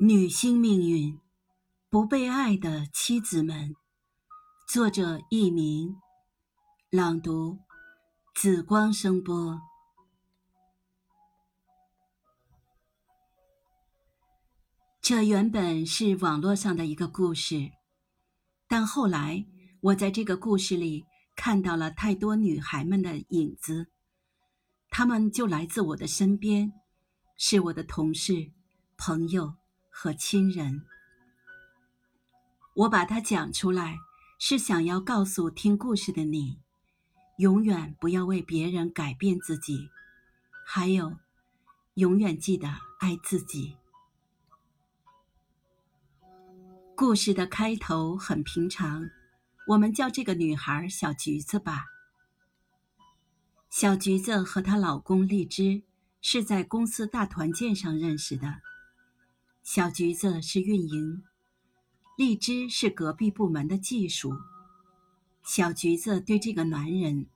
[0.00, 1.18] 女性命运，
[1.90, 3.74] 不被爱的妻子们。
[4.68, 5.96] 作者佚名，
[6.88, 7.58] 朗读：
[8.32, 9.60] 紫光声波。
[15.02, 17.72] 这原本是网络上的一个故事，
[18.68, 19.44] 但后来
[19.80, 23.88] 我在这个故事里看到了太多女孩们的影子，
[24.90, 26.72] 她们就来自我的身边，
[27.36, 28.52] 是我的同事、
[28.96, 29.56] 朋友
[30.00, 30.86] 和亲人。
[32.72, 33.98] 我把它讲出来，
[34.38, 36.60] 是想要告诉听故事的你，
[37.38, 39.90] 永远不要为别人改变自己，
[40.64, 41.16] 还有，
[41.94, 42.68] 永远记得
[43.00, 43.76] 爱自己。
[46.94, 49.10] 故事的开头很平常，
[49.66, 51.86] 我们叫这个女孩小橘子吧。
[53.68, 55.82] 小橘子和她老公荔枝
[56.20, 58.60] 是在公司大团建上认识的。
[59.70, 61.22] 小橘子是运营，
[62.16, 64.32] 荔枝是隔壁部门的技术。
[65.42, 67.26] 小橘子对这个男人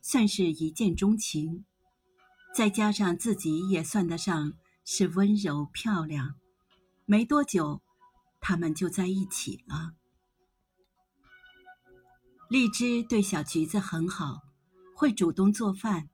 [0.00, 1.64] 算是一见钟情，
[2.54, 4.52] 再加上自己也算得上
[4.84, 6.36] 是温柔漂亮，
[7.06, 7.80] 没多久。
[8.40, 9.94] 他们就在一起了。
[12.48, 14.42] 荔枝对小橘子很好，
[14.94, 16.08] 会主动做饭，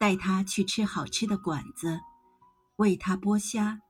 [0.00, 2.00] 带她去吃好吃的馆子，
[2.78, 3.80] 为她剥虾。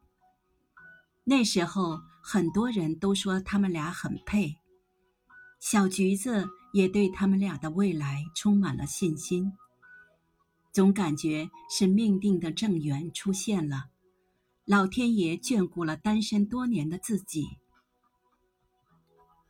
[1.24, 4.56] 那时候很多人都说他们俩很配，
[5.58, 9.50] 小橘子也对他们俩的未来充满了信心，
[10.70, 13.86] 总感觉是命定的正缘出现了，
[14.66, 17.58] 老天爷眷顾了单身多年的自己。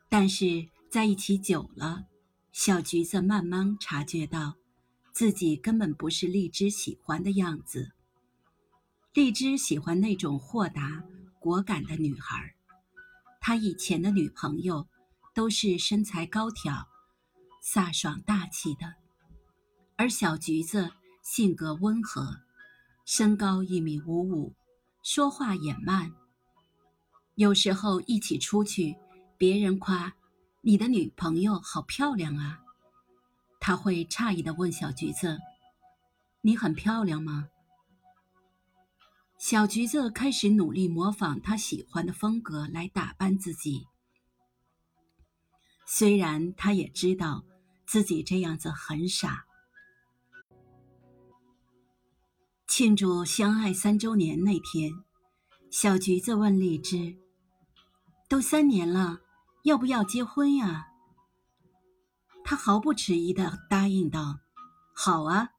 [0.08, 2.04] 但是在一起久了，
[2.52, 4.54] 小橘子慢慢察觉到，
[5.12, 7.90] 自己根本不是荔枝喜欢的样子。
[9.12, 11.02] 荔枝喜欢那种豁达、
[11.44, 12.54] 果敢的女孩。
[13.38, 14.88] 他以前的女朋友
[15.34, 16.88] 都是身材高挑、
[17.62, 18.94] 飒爽大气的，
[19.96, 20.90] 而小橘子
[21.22, 22.40] 性格温和，
[23.04, 24.54] 身高一米五五，
[25.02, 26.10] 说话也慢。
[27.34, 28.96] 有时候一起出去。
[29.36, 30.14] 别人夸
[30.62, 32.60] 你的女朋友好漂亮啊，
[33.60, 35.38] 他会诧异的问小橘子
[36.40, 37.50] ：“你很漂亮吗？”
[39.46, 43.86] 小橘子开始努力模仿他喜欢的风格来打扮自己，
[45.86, 47.44] 虽然他也知道
[47.86, 49.44] 自己这样子很傻。
[52.66, 54.90] 庆祝相爱三周年那天，
[55.70, 57.14] 小橘子问荔枝
[58.30, 59.20] ：“都三年了。”
[59.64, 60.86] 要不要结婚呀？
[62.44, 64.38] 他毫不迟疑的答应道
[64.96, 65.50] ：“好啊。”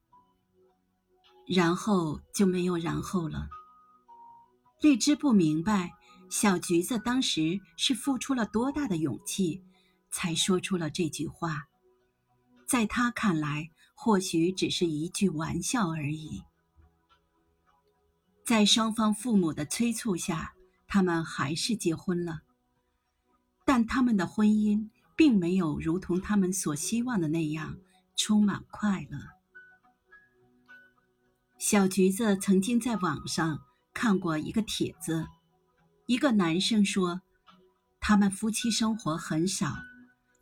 [1.46, 3.48] 然后就没有然后了。
[4.80, 5.92] 荔枝不明白
[6.28, 9.62] 小橘子当时是付出了多大的勇气，
[10.10, 11.64] 才说出了这句话。
[12.66, 16.42] 在他看来，或许只是一句玩笑而已。
[18.44, 20.54] 在双方父母的催促下，
[20.86, 22.42] 他们还是结婚了。
[23.64, 27.78] 但他们的婚姻并没有如同他们所希望的那样
[28.14, 29.18] 充满快乐。
[31.58, 33.64] 小橘子曾经在网上
[33.98, 35.26] 看过一个帖子，
[36.04, 37.22] 一个男生说，
[37.98, 39.74] 他们夫妻生活很少，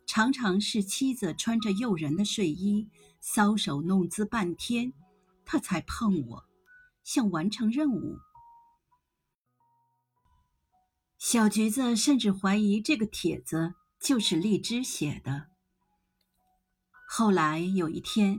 [0.05, 2.89] 常常是妻子穿着诱人的睡衣，
[3.23, 4.91] 搔首弄姿半天，
[5.45, 6.43] 他才碰我，
[7.05, 8.17] 像完成任务。
[11.17, 15.47] 小橘子甚至怀疑这个帖子就是荔枝写的。
[17.07, 18.37] 后来有一天，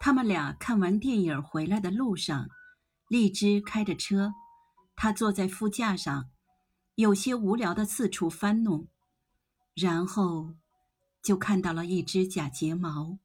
[0.00, 2.48] 他们俩看完电影回来的路上，
[3.06, 4.34] 荔枝开着车，
[5.00, 6.28] 他坐在副驾上，
[6.96, 8.88] 有些无聊的四处翻弄，
[9.72, 10.56] 然后
[11.22, 13.20] 就看到了一只假睫毛。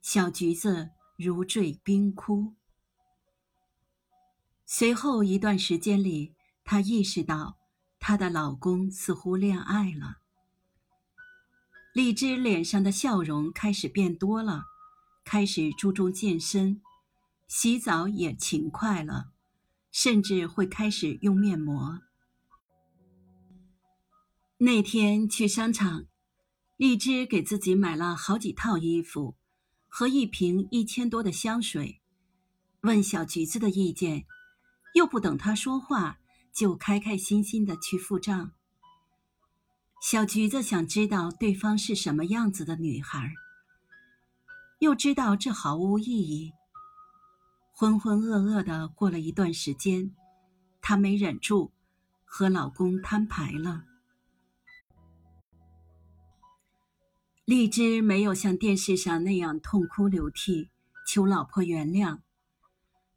[0.00, 2.54] 小橘子如坠冰窟。
[4.64, 7.58] 随后一段时间里，她意识到。
[7.98, 10.18] 她的老公似乎恋爱了。
[11.92, 14.66] 荔枝脸上的笑容开始变多了，
[15.24, 16.80] 开始注重健身，
[17.48, 19.31] 洗澡也勤快了，
[19.92, 22.00] 甚至会开始用面膜。
[24.58, 26.06] 那天去商场，
[26.76, 29.36] 荔枝给自己买了好几套衣服
[29.86, 32.00] 和一瓶一千多的香水，
[32.80, 34.26] 问小橘子的意见，
[34.94, 36.18] 又不等他说话。
[36.54, 38.52] 就开开心心的去付账。
[40.02, 43.32] 小橘子想知道对方是什么样子的女孩，
[44.80, 46.52] 又知道这毫无意义。
[47.74, 50.14] 浑浑噩噩的过了一段时间，
[50.80, 51.72] 她没忍住，
[52.24, 53.84] 和老公摊牌了。
[57.44, 60.70] 荔枝没有像电视上那样痛哭流涕
[61.08, 62.20] 求老婆原谅，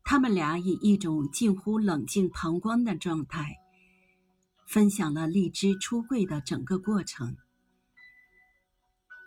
[0.04, 3.58] 他们俩以一种近乎冷静旁观的状态，
[4.66, 7.38] 分享了荔枝出柜的整个过程。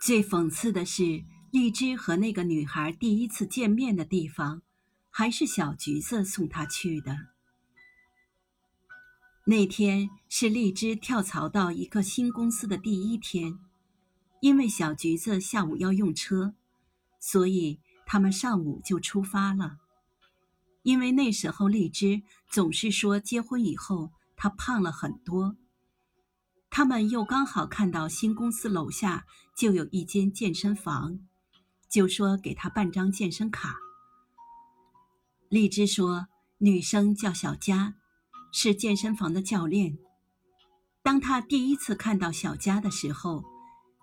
[0.01, 4.61] 最讽刺的是，荔枝和那个女孩第一次见面的地方，
[5.09, 7.27] 还是小橘子送她去的。
[9.45, 13.59] 那天是荔枝跳槽到一个新公司的第一天，
[14.41, 16.53] 因为小橘子下午要用车，
[17.19, 19.77] 所以他们上午就出发了。
[20.83, 25.57] 因为那时候荔枝总是说结婚以后她胖了很多。
[26.69, 29.25] 他们又刚好看到新公司楼下
[29.57, 31.19] 就有一间健身房，
[31.89, 33.75] 就说给他办张健身卡。
[35.49, 36.27] 荔枝说，
[36.59, 37.95] 女生叫小佳，
[38.51, 39.97] 是健身房的教练。
[41.01, 43.43] 当他第一次看到小佳的时候，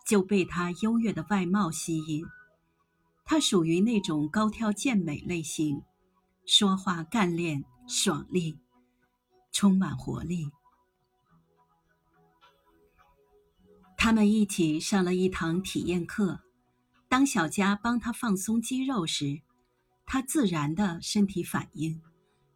[0.04, 2.24] 就被她优越的外貌吸引。
[3.24, 5.82] 她属于那种高挑健美类型，
[6.44, 8.58] 说话干练爽利，
[9.52, 10.50] 充满活力。
[13.96, 16.40] 他们一起上了一堂体验课。
[17.08, 19.42] 当小佳帮他放松肌肉时，
[20.06, 22.00] 他自然的身体反应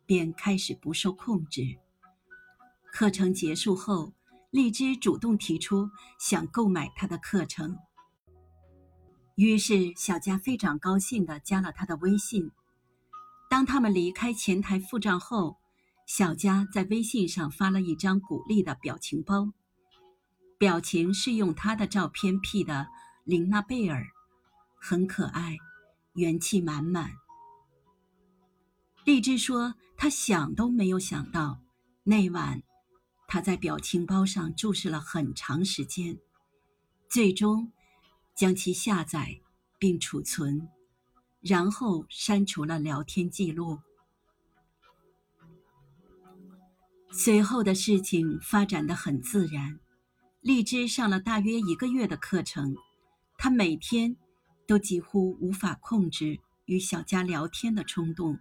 [0.06, 1.78] 便开始不受控制。
[2.92, 4.12] 课程结束后，
[4.50, 7.76] 荔枝主动提出想购买他的课程。
[9.34, 12.50] 于是小佳非常高兴的加了他的微信。
[13.48, 15.58] 当他们离开前台付账后，
[16.06, 19.52] 小佳在微信上发了一张鼓励的表情包。
[20.58, 22.88] 表情是用他的照片 P 的，
[23.24, 24.06] 琳娜贝尔，
[24.80, 25.56] 很可爱，
[26.14, 27.19] 元气满满。
[29.04, 31.60] 荔枝说，他想都没有想到，
[32.04, 32.62] 那晚
[33.26, 36.18] 他在表情包上注视了很长时间，
[37.08, 37.72] 最终
[38.34, 39.40] 将其下载
[39.78, 40.68] 并储存，
[41.40, 43.78] 然后删除了聊天记录。
[47.12, 49.80] 随后的事情发展的很自然。
[50.42, 52.74] 荔枝上了大约一个月的课程，
[53.36, 54.16] 她每天
[54.66, 58.38] 都几乎无法控制与小佳聊天的冲动，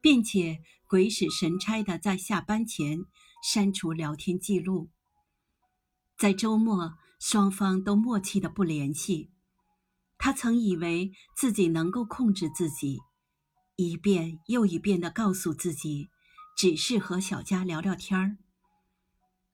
[0.00, 3.00] 并且鬼使神差的在下班前
[3.42, 4.90] 删除聊天记录。
[6.16, 9.30] 在周末，双方都默契的不联系。
[10.18, 12.98] 他曾以为自己能够控制自己，
[13.76, 16.10] 一遍又一遍的告诉自己，
[16.56, 18.36] 只是和小佳聊聊天儿。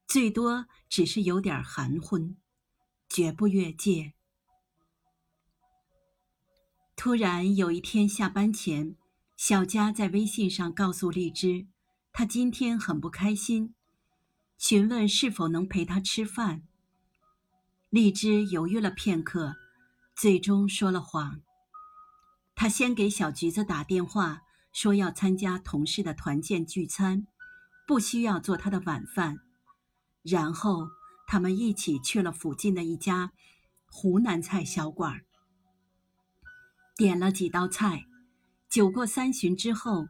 [0.08, 2.36] 最多只是有点含混，
[3.08, 4.14] 绝不越界。
[6.96, 8.96] 突然有一天下班前，
[9.36, 11.66] 小佳在微信上告诉荔枝，
[12.10, 13.74] 她今天很不开心，
[14.56, 16.62] 询问是否能陪她吃饭。
[17.90, 19.56] 荔枝犹豫了片刻，
[20.16, 21.42] 最终说了谎。
[22.54, 24.42] 他先给小橘子打电话，
[24.72, 27.26] 说要参加同事的团建聚餐，
[27.86, 29.40] 不需要做他的晚饭。
[30.22, 30.88] 然后
[31.26, 33.32] 他们一起去了附近的一家
[33.90, 35.20] 湖南菜小馆，
[36.96, 38.06] 点了几道菜。
[38.68, 40.08] 酒过三巡之后，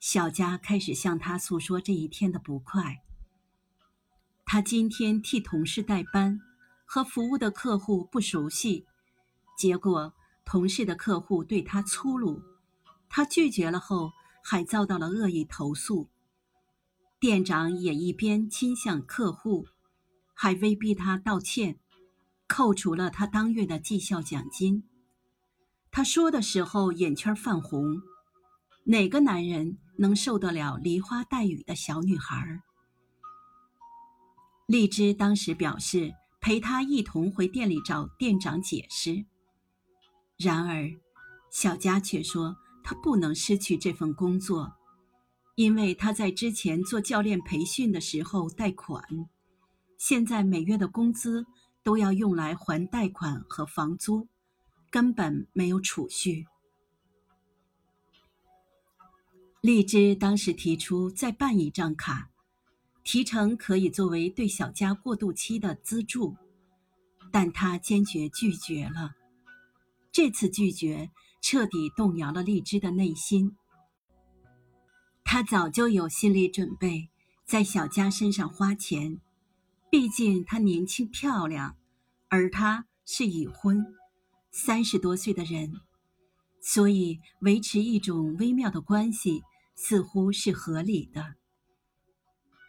[0.00, 3.02] 小佳开始向他诉说这一天的不快。
[4.44, 6.40] 他今天替同事代班，
[6.86, 8.86] 和服务的客户不熟悉，
[9.56, 10.12] 结果
[10.44, 12.42] 同事的客户对他粗鲁，
[13.10, 14.10] 他拒绝了后
[14.42, 16.08] 还遭到了恶意投诉。
[17.20, 19.66] 店长也一边倾向客户，
[20.34, 21.78] 还威逼他道歉，
[22.46, 24.82] 扣除了他当月的绩效奖金。
[25.98, 28.00] 他说的时候眼圈泛红。
[28.84, 32.62] 哪个男人能受得了梨花带雨的小女孩？
[34.66, 39.26] 荔枝当时表示陪他一同回店里找店长解释。
[40.36, 40.88] 然而，
[41.50, 44.72] 小佳却说他不能失去这份工作。
[45.56, 49.02] 因为他在之前做教练培训的时候贷款，
[49.96, 51.44] 现在每月的工资
[51.82, 54.28] 都要用来还贷款和房租，
[54.90, 56.46] 根本没有储蓄。
[59.60, 62.30] 荔枝当时提出再办一张卡，
[63.02, 66.36] 提成可以作为对小佳过渡期的资助，
[67.32, 69.16] 但他坚决拒绝了。
[70.12, 73.56] 这次拒绝彻底动摇了荔枝的内心。
[75.24, 77.10] 他早就有心理准备，
[77.44, 79.20] 在小佳身上花钱，
[79.90, 81.76] 毕竟她年轻漂亮，
[82.28, 83.84] 而他是已婚，
[84.50, 85.72] 三十多岁的人，
[86.60, 89.42] 所以维持一种微妙的关系
[89.76, 91.34] 似乎是合理的。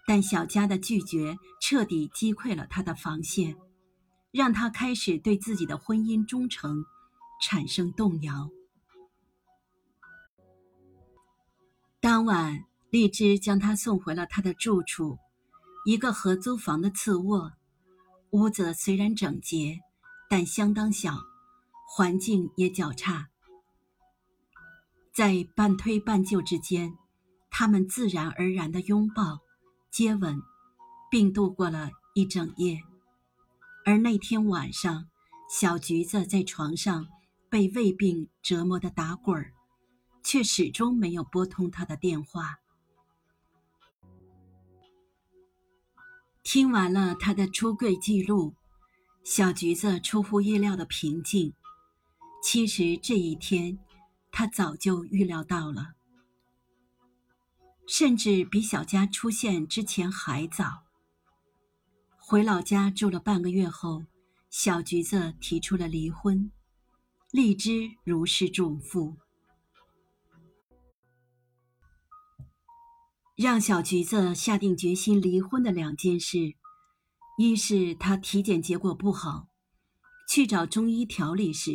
[0.06, 3.56] 但小佳的拒绝彻底击溃了他的防线，
[4.32, 6.84] 让他开始对自己的婚姻忠诚
[7.42, 8.50] 产生动摇。
[12.02, 15.18] 当晚，荔枝将他送回了他的住处，
[15.86, 17.52] 一个合租房的次卧。
[18.32, 19.80] 屋子虽然整洁，
[20.30, 21.18] 但相当小，
[21.92, 23.30] 环境也较差。
[25.12, 26.94] 在半推半就之间，
[27.50, 29.40] 他们自然而然的拥抱、
[29.90, 30.40] 接吻，
[31.10, 32.80] 并度过了一整夜。
[33.86, 35.10] 而那天晚上，
[35.50, 37.08] 小橘子在床上
[37.50, 39.54] 被胃病折磨的打滚儿。
[40.22, 42.60] 却始终没有拨通他的电话。
[46.44, 48.54] 听完了他的出柜记录，
[49.24, 51.54] 小橘子出乎意料的平静。
[52.42, 53.78] 其实这一天，
[54.32, 55.94] 他早就预料到了，
[57.88, 60.84] 甚至比小佳出现之前还早。
[62.18, 64.06] 回老家住了半个月后，
[64.50, 66.52] 小橘子提出了离婚，
[67.32, 69.18] 荔枝如释重负。
[73.36, 76.56] 让小橘子下定决心离婚的两件事，
[77.38, 79.48] 一是她体检结果不好，
[80.28, 81.72] 去找中医调理时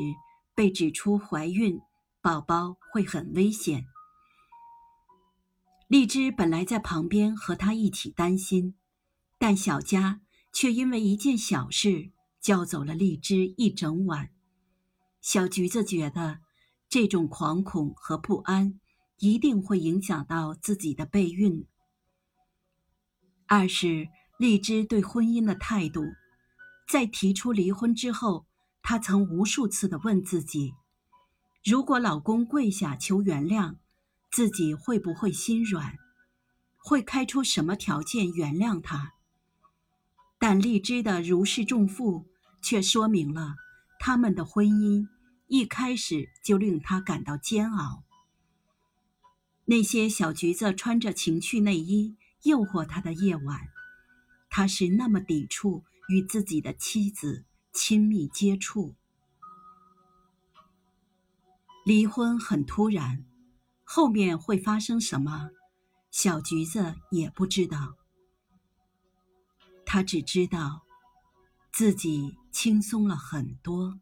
[0.54, 1.80] 被指出怀孕，
[2.20, 3.86] 宝宝会很危险。
[5.88, 8.74] 荔枝本来在旁边和她一起担心，
[9.38, 10.20] 但小佳
[10.52, 14.30] 却因为一件小事叫走了荔枝一整晚。
[15.20, 16.40] 小橘子觉得
[16.88, 18.80] 这种惶恐和不安。
[19.18, 21.64] 一定会影响到自己的备孕。
[23.46, 24.08] 二是
[24.38, 26.02] 荔枝对婚姻的态度，
[26.88, 28.44] 在提出离婚之后，
[28.84, 30.74] 她曾无数次的问自己：
[31.64, 33.76] 如果老公跪下求原谅，
[34.30, 35.96] 自己会不会心软？
[36.76, 39.14] 会开出什么条件原谅他？
[40.38, 42.26] 但荔枝的如释重负，
[42.60, 43.54] 却说明了
[43.98, 45.08] 他们的婚姻
[45.46, 48.04] 一开始就令她感到煎熬。
[49.64, 53.60] 那些小橘子穿着情趣内衣诱惑他的夜晚，
[54.50, 58.94] 他是那么抵触与自己的妻子亲密接触。
[61.84, 63.26] 离婚很突然，
[63.82, 65.50] 后面会发生什么，
[66.10, 67.96] 小橘子也不知道。
[69.84, 70.84] 他只知道，
[71.72, 74.00] 自己轻松了很多。